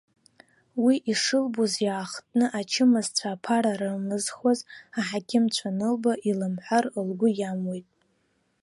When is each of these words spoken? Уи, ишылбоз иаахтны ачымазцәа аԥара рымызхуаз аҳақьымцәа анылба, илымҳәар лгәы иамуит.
Уи, 0.83 0.95
ишылбоз 1.11 1.73
иаахтны 1.85 2.45
ачымазцәа 2.59 3.27
аԥара 3.33 3.73
рымызхуаз 3.79 4.59
аҳақьымцәа 4.99 5.67
анылба, 5.73 6.13
илымҳәар 6.29 6.85
лгәы 7.07 7.29
иамуит. 7.39 7.87